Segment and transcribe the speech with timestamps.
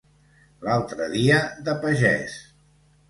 [0.67, 1.37] L'altre dia
[1.69, 2.39] de pagès.